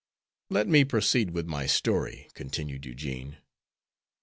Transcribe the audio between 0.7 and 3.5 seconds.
proceed with my story," continued Eugene.